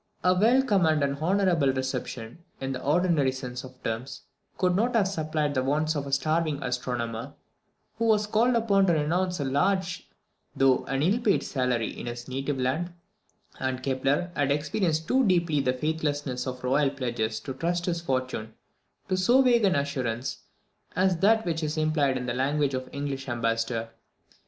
[0.23, 4.21] A welcome and an honourable reception, in the ordinary sense of these terms,
[4.57, 7.35] could not have supplied the wants of a starving astronomer,
[7.99, 10.09] who was called upon to renounce a large
[10.55, 12.91] though an ill paid salary in his native land;
[13.59, 18.55] and Kepler had experienced too deeply the faithlessness of royal pledges to trust his fortune
[19.07, 20.39] to so vague an assurance
[20.95, 23.89] as that which is implied in the language of the English ambassador.